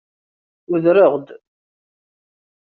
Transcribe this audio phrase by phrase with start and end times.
[0.71, 1.27] Udreɣ-d.